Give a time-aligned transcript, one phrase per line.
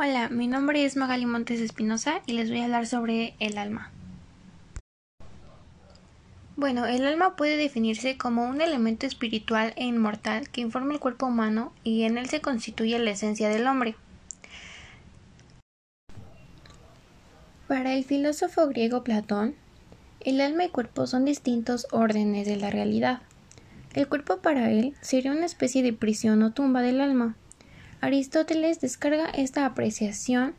[0.00, 3.90] Hola, mi nombre es Magali Montes Espinosa y les voy a hablar sobre el alma.
[6.54, 11.26] Bueno, el alma puede definirse como un elemento espiritual e inmortal que informa el cuerpo
[11.26, 13.96] humano y en él se constituye la esencia del hombre.
[17.66, 19.56] Para el filósofo griego Platón,
[20.20, 23.22] el alma y cuerpo son distintos órdenes de la realidad.
[23.94, 27.36] El cuerpo para él sería una especie de prisión o tumba del alma
[28.00, 30.54] Aristóteles descarga esta apreciación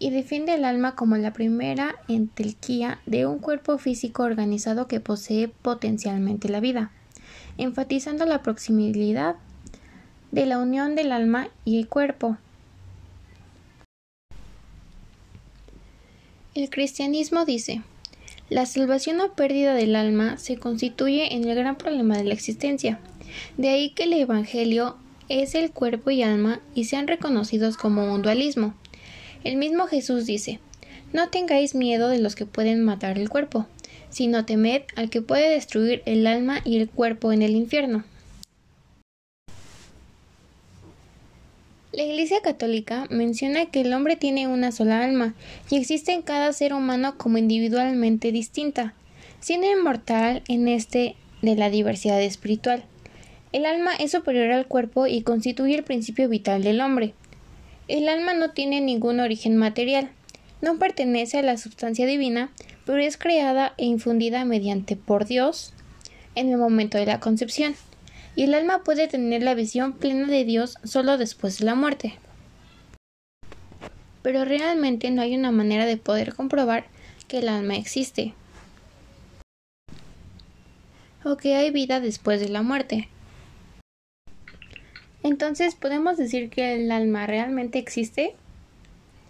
[0.00, 5.48] y defiende el alma como la primera entelquía de un cuerpo físico organizado que posee
[5.48, 6.90] potencialmente la vida,
[7.58, 9.36] enfatizando la proximidad
[10.32, 12.36] de la unión del alma y el cuerpo.
[16.54, 17.82] El cristianismo dice,
[18.48, 22.98] la salvación o pérdida del alma se constituye en el gran problema de la existencia.
[23.56, 24.96] De ahí que el Evangelio
[25.30, 28.74] es el cuerpo y alma y sean reconocidos como un dualismo.
[29.44, 30.58] El mismo Jesús dice,
[31.12, 33.66] No tengáis miedo de los que pueden matar el cuerpo,
[34.10, 38.04] sino temed al que puede destruir el alma y el cuerpo en el infierno.
[41.92, 45.34] La Iglesia Católica menciona que el hombre tiene una sola alma
[45.70, 48.94] y existe en cada ser humano como individualmente distinta,
[49.40, 52.84] siendo inmortal en este de la diversidad espiritual.
[53.52, 57.14] El alma es superior al cuerpo y constituye el principio vital del hombre.
[57.88, 60.10] El alma no tiene ningún origen material,
[60.62, 62.50] no pertenece a la sustancia divina,
[62.86, 65.72] pero es creada e infundida mediante por Dios
[66.36, 67.74] en el momento de la concepción,
[68.36, 72.14] y el alma puede tener la visión plena de Dios solo después de la muerte.
[74.22, 76.86] Pero realmente no hay una manera de poder comprobar
[77.26, 78.34] que el alma existe
[81.24, 83.08] o que hay vida después de la muerte.
[85.22, 88.34] Entonces, ¿podemos decir que el alma realmente existe?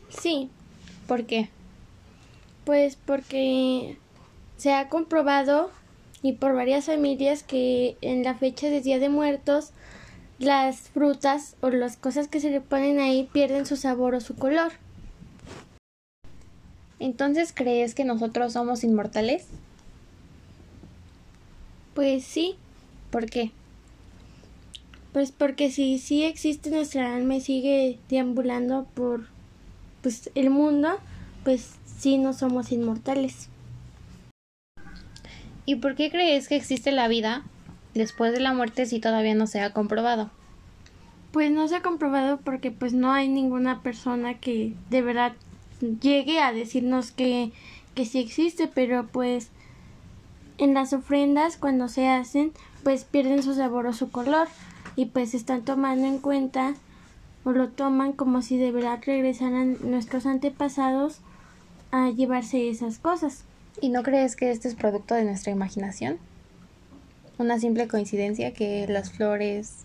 [0.09, 0.51] Sí.
[1.07, 1.49] ¿Por qué?
[2.65, 3.97] Pues porque
[4.57, 5.71] se ha comprobado
[6.23, 9.73] y por varias familias que en la fecha de Día de Muertos
[10.39, 14.37] las frutas o las cosas que se le ponen ahí pierden su sabor o su
[14.37, 14.73] color.
[16.99, 19.47] Entonces, ¿crees que nosotros somos inmortales?
[21.95, 22.57] Pues sí.
[23.11, 23.53] ¿Por qué?
[25.13, 29.27] Pues porque si sí existe nuestra alma y sigue deambulando por
[30.03, 30.99] pues el mundo,
[31.45, 33.49] pues sí no somos inmortales.
[35.67, 37.43] ¿Y por qué crees que existe la vida
[37.95, 40.31] después de la muerte si todavía no se ha comprobado?
[41.33, 45.33] Pues no se ha comprobado porque pues no hay ninguna persona que de verdad
[46.01, 47.53] llegue a decirnos que,
[47.95, 49.51] que sí existe, pero pues
[50.59, 54.49] en las ofrendas cuando se hacen pues pierden su sabor o su color
[54.97, 56.75] y pues están tomando en cuenta
[57.45, 61.21] o lo toman como si de verdad regresaran nuestros antepasados
[61.91, 63.45] a llevarse esas cosas.
[63.81, 66.19] ¿Y no crees que este es producto de nuestra imaginación?
[67.39, 69.85] Una simple coincidencia que las flores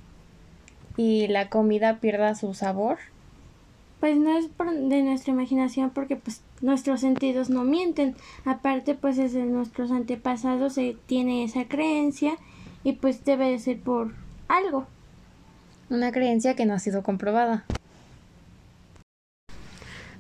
[0.98, 2.98] y la comida pierda su sabor.
[4.00, 8.16] Pues no es de nuestra imaginación porque pues nuestros sentidos no mienten.
[8.44, 12.36] Aparte pues desde nuestros antepasados se tiene esa creencia
[12.84, 14.14] y pues debe de ser por
[14.48, 14.88] algo.
[15.90, 17.64] Una creencia que no ha sido comprobada.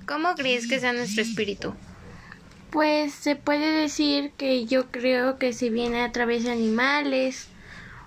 [0.06, 1.74] ¿Cómo crees que sea nuestro espíritu?
[2.70, 7.48] Pues se puede decir que yo creo que se viene a través de animales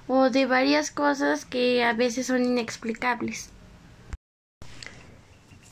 [0.07, 3.51] o de varias cosas que a veces son inexplicables.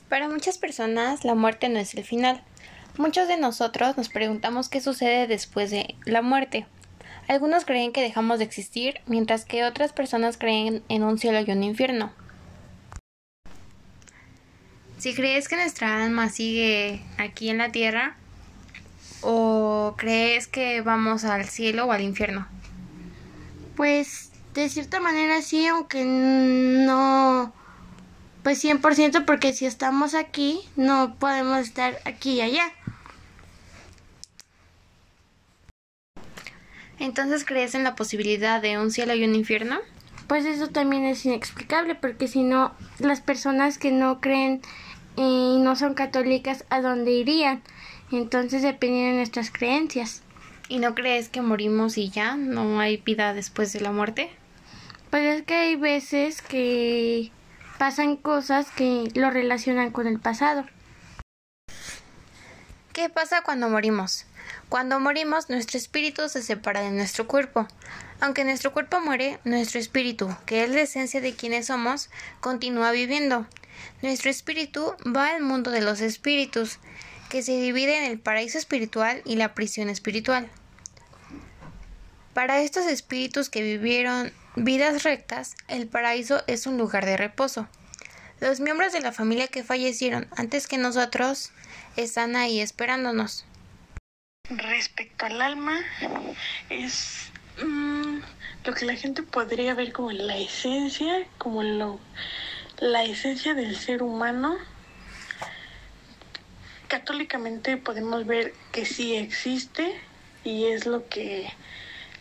[0.09, 2.43] Para muchas personas la muerte no es el final.
[2.99, 6.67] Muchos de nosotros nos preguntamos qué sucede después de la muerte.
[7.29, 11.51] Algunos creen que dejamos de existir, mientras que otras personas creen en un cielo y
[11.51, 12.13] un infierno.
[14.99, 18.17] Si crees que nuestra alma sigue aquí en la tierra,
[19.23, 22.47] o crees que vamos al cielo o al infierno?
[23.77, 27.53] Pues de cierta manera sí, aunque no
[28.43, 32.73] pues 100% porque si estamos aquí no podemos estar aquí y allá.
[36.99, 39.79] Entonces, ¿crees en la posibilidad de un cielo y un infierno?
[40.27, 44.61] Pues eso también es inexplicable, porque si no, las personas que no creen
[45.17, 47.63] y no son católicas, ¿a dónde irían?
[48.11, 50.23] Entonces dependen de nuestras creencias.
[50.69, 54.31] ¿Y no crees que morimos y ya no hay vida después de la muerte?
[55.11, 57.31] Pues es que hay veces que
[57.79, 60.67] pasan cosas que lo relacionan con el pasado.
[62.93, 64.27] ¿Qué pasa cuando morimos?
[64.69, 67.69] Cuando morimos, nuestro espíritu se separa de nuestro cuerpo.
[68.21, 72.11] Aunque nuestro cuerpo muere, nuestro espíritu, que es la esencia de quienes somos,
[72.41, 73.47] continúa viviendo.
[74.03, 76.81] Nuestro espíritu va al mundo de los espíritus,
[77.29, 80.51] que se divide en el paraíso espiritual y la prisión espiritual.
[82.35, 87.69] Para estos espíritus que vivieron vidas rectas, el paraíso es un lugar de reposo.
[88.41, 91.53] Los miembros de la familia que fallecieron antes que nosotros
[91.97, 93.47] están ahí esperándonos.
[94.49, 95.81] Respecto al alma,
[96.71, 97.31] es
[97.65, 98.19] mm,
[98.65, 101.99] lo que la gente podría ver como la esencia, como lo,
[102.79, 104.57] la esencia del ser humano.
[106.87, 110.01] Católicamente podemos ver que sí existe
[110.45, 111.53] y es lo que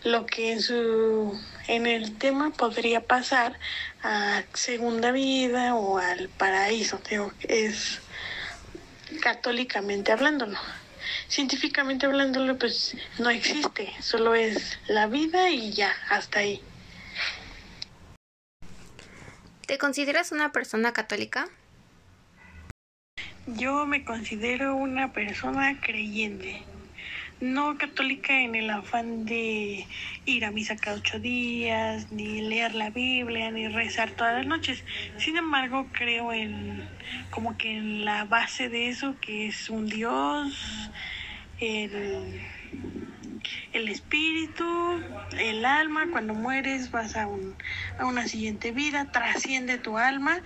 [0.04, 3.58] lo que en su en el tema podría pasar
[4.02, 8.02] a segunda vida o al paraíso digo es
[9.22, 10.60] católicamente hablándolo
[11.28, 16.62] científicamente hablándolo pues no existe solo es la vida y ya hasta ahí
[19.68, 21.48] ¿Te consideras una persona católica?
[23.48, 26.64] Yo me considero una persona creyente
[27.42, 29.86] no católica en el afán de
[30.26, 34.84] ir a misa cada ocho días, ni leer la Biblia, ni rezar todas las noches.
[35.18, 36.88] Sin embargo, creo en
[37.32, 40.90] como que en la base de eso, que es un Dios,
[41.60, 42.42] el,
[43.74, 45.02] el espíritu,
[45.38, 47.56] el alma, cuando mueres vas a, un,
[48.00, 50.42] a una siguiente vida, trasciende tu alma,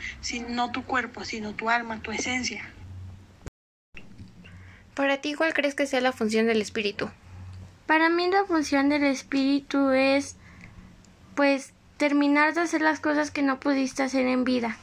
[0.50, 2.70] no tu cuerpo, sino tu alma, tu esencia.
[4.96, 7.10] Para ti, ¿cuál crees que sea la función del espíritu?
[7.86, 10.36] Para mí la función del espíritu es,
[11.36, 14.78] pues, terminar de hacer las cosas que no pudiste hacer en vida.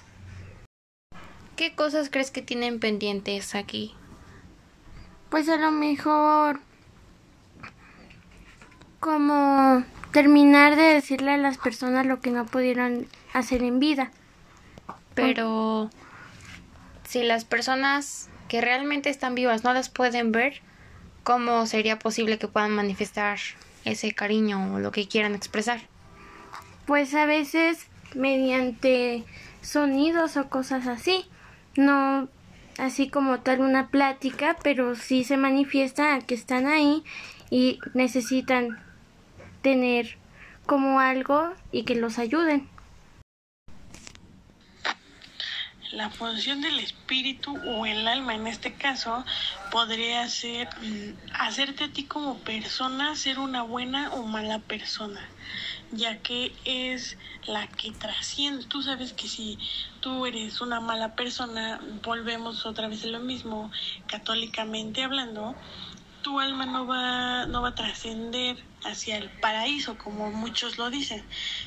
[1.57, 3.95] ¿Qué cosas crees que tienen pendientes aquí?
[5.37, 6.61] Pues a lo mejor
[9.01, 14.11] como terminar de decirle a las personas lo que no pudieron hacer en vida.
[15.15, 15.91] Pero
[17.07, 20.63] si las personas que realmente están vivas no las pueden ver,
[21.23, 23.39] ¿cómo sería posible que puedan manifestar
[23.85, 25.83] ese cariño o lo que quieran expresar?
[26.87, 29.23] Pues a veces mediante
[29.61, 31.27] sonidos o cosas así,
[31.77, 32.27] no
[32.79, 37.03] así como tal una plática, pero sí se manifiesta que están ahí
[37.51, 38.79] y necesitan
[39.63, 40.19] tener
[40.67, 42.69] como algo y que los ayuden.
[45.97, 49.25] la función del espíritu o el alma en este caso
[49.71, 55.21] podría ser mm, hacerte a ti como persona ser una buena o mala persona
[55.93, 57.17] ya que es
[57.47, 58.65] la que trasciende.
[58.67, 59.59] Tú sabes que si
[60.01, 63.71] tú eres una mala persona, volvemos otra vez a lo mismo,
[64.07, 65.55] católicamente hablando,
[66.23, 71.23] tu alma no va, no va a trascender hacia el paraíso, como muchos lo dicen,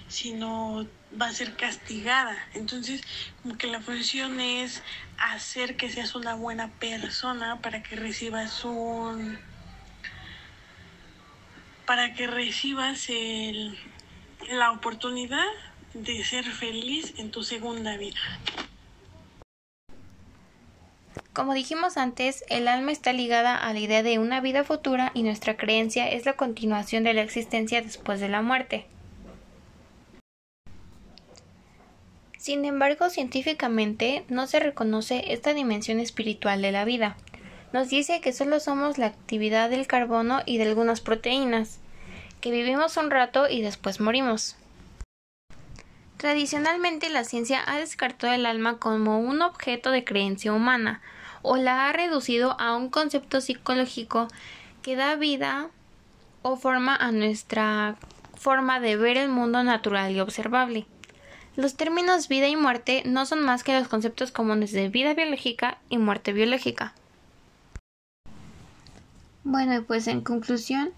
[0.10, 0.86] sino
[1.20, 2.36] va a ser castigada.
[2.54, 3.02] Entonces,
[3.42, 4.84] como que la función es
[5.18, 9.40] hacer que seas una buena persona para que recibas un
[11.86, 13.76] para que recibas el,
[14.50, 15.46] la oportunidad
[15.94, 18.20] de ser feliz en tu segunda vida.
[21.34, 25.24] Como dijimos antes, el alma está ligada a la idea de una vida futura y
[25.24, 28.88] nuestra creencia es la continuación de la existencia después de la muerte.
[32.38, 37.18] Sin embargo, científicamente no se reconoce esta dimensión espiritual de la vida.
[37.72, 41.80] Nos dice que solo somos la actividad del carbono y de algunas proteínas,
[42.42, 44.56] que vivimos un rato y después morimos.
[46.18, 51.02] Tradicionalmente la ciencia ha descartado el alma como un objeto de creencia humana,
[51.42, 54.28] o la ha reducido a un concepto psicológico
[54.82, 55.70] que da vida
[56.42, 57.96] o forma a nuestra
[58.36, 60.86] forma de ver el mundo natural y observable.
[61.56, 65.78] Los términos vida y muerte no son más que los conceptos comunes de vida biológica
[65.90, 66.94] y muerte biológica.
[69.44, 70.92] Bueno, pues en conclusión,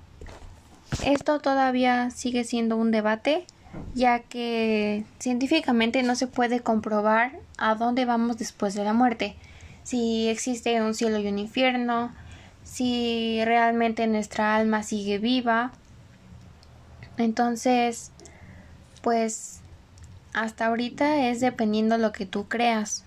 [1.06, 3.46] esto todavía sigue siendo un debate,
[3.94, 9.36] ya que científicamente no se puede comprobar a dónde vamos después de la muerte
[9.84, 12.12] si existe un cielo y un infierno,
[12.64, 15.72] si realmente nuestra alma sigue viva.
[17.18, 18.12] Entonces,
[19.02, 19.62] pues
[20.34, 23.04] hasta ahorita es dependiendo lo que tú creas.